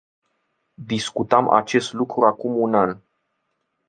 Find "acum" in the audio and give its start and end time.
2.25-2.57